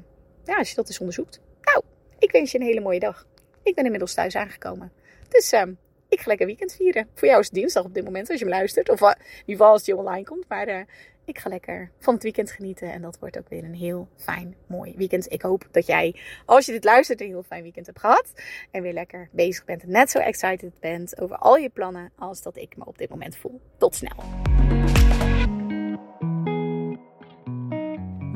ja, 0.44 0.56
als 0.56 0.68
je 0.68 0.74
dat 0.74 0.88
eens 0.88 0.98
onderzoekt. 0.98 1.40
Nou, 1.62 1.82
ik 2.18 2.32
wens 2.32 2.52
je 2.52 2.58
een 2.58 2.64
hele 2.64 2.80
mooie 2.80 3.00
dag. 3.00 3.26
Ik 3.62 3.74
ben 3.74 3.84
inmiddels 3.84 4.14
thuis 4.14 4.36
aangekomen. 4.36 4.92
Dus 5.28 5.52
uh, 5.52 5.62
ik 6.08 6.20
ga 6.20 6.28
lekker 6.28 6.46
weekend 6.46 6.74
vieren. 6.74 7.08
Voor 7.14 7.28
jou 7.28 7.40
is 7.40 7.46
het 7.46 7.54
dinsdag 7.54 7.84
op 7.84 7.94
dit 7.94 8.04
moment 8.04 8.30
als 8.30 8.38
je 8.38 8.44
me 8.44 8.50
luistert. 8.50 8.88
Of 8.90 9.00
uh, 9.00 9.08
in 9.08 9.24
ieder 9.24 9.44
geval 9.46 9.72
als 9.72 9.82
die 9.82 9.96
online 9.96 10.24
komt. 10.24 10.48
Maar 10.48 10.68
uh, 10.68 10.80
ik 11.24 11.38
ga 11.38 11.48
lekker 11.48 11.90
van 11.98 12.14
het 12.14 12.22
weekend 12.22 12.50
genieten. 12.50 12.92
En 12.92 13.02
dat 13.02 13.18
wordt 13.18 13.38
ook 13.38 13.48
weer 13.48 13.64
een 13.64 13.74
heel 13.74 14.08
fijn, 14.16 14.54
mooi 14.66 14.94
weekend. 14.96 15.32
Ik 15.32 15.42
hoop 15.42 15.68
dat 15.70 15.86
jij, 15.86 16.16
als 16.46 16.66
je 16.66 16.72
dit 16.72 16.84
luistert, 16.84 17.20
een 17.20 17.26
heel 17.26 17.42
fijn 17.42 17.62
weekend 17.62 17.86
hebt 17.86 18.00
gehad. 18.00 18.32
En 18.70 18.82
weer 18.82 18.92
lekker 18.92 19.28
bezig 19.32 19.64
bent 19.64 19.82
en 19.82 19.90
net 19.90 20.10
zo 20.10 20.18
excited 20.18 20.80
bent 20.80 21.20
over 21.20 21.36
al 21.36 21.56
je 21.56 21.68
plannen 21.68 22.12
als 22.16 22.42
dat 22.42 22.56
ik 22.56 22.76
me 22.76 22.84
op 22.84 22.98
dit 22.98 23.08
moment 23.08 23.36
voel. 23.36 23.60
Tot 23.78 23.94
snel. 23.94 24.16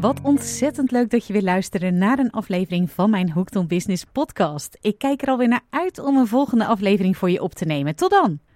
Wat 0.01 0.21
ontzettend 0.23 0.91
leuk 0.91 1.11
dat 1.11 1.27
je 1.27 1.33
weer 1.33 1.43
luisterde 1.43 1.91
naar 1.91 2.19
een 2.19 2.31
aflevering 2.31 2.91
van 2.91 3.11
mijn 3.11 3.31
Hooked 3.31 3.57
on 3.57 3.67
Business 3.67 4.05
podcast. 4.05 4.79
Ik 4.81 4.99
kijk 4.99 5.23
er 5.23 5.29
alweer 5.29 5.49
naar 5.49 5.65
uit 5.71 5.99
om 5.99 6.17
een 6.17 6.27
volgende 6.27 6.67
aflevering 6.67 7.17
voor 7.17 7.31
je 7.31 7.43
op 7.43 7.55
te 7.55 7.65
nemen. 7.65 7.97
Tot 7.97 8.11
dan! 8.11 8.46